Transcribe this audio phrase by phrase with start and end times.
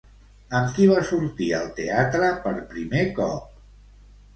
[0.59, 3.67] Amb qui va sortir al teatre per primer cop?